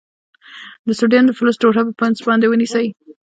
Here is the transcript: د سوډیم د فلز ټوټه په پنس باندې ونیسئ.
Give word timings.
د 0.85 0.87
سوډیم 0.99 1.23
د 1.27 1.31
فلز 1.37 1.55
ټوټه 1.61 1.81
په 1.87 1.93
پنس 1.99 2.17
باندې 2.27 2.45
ونیسئ. 2.47 2.87